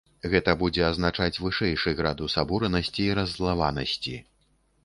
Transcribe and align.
Гэта 0.31 0.53
будзе 0.61 0.81
азначаць 0.85 1.41
вышэйшы 1.43 1.93
градус 2.01 2.39
абуранасці 2.45 3.07
і 3.09 3.15
раззлаванасці. 3.21 4.17